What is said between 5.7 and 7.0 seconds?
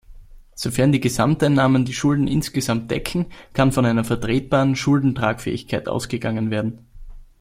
ausgegangen werden.